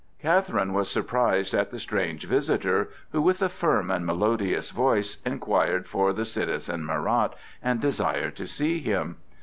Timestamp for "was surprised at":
0.73-1.69